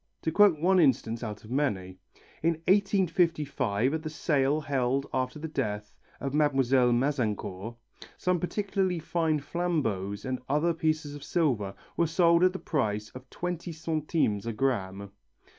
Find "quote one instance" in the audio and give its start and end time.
0.31-1.21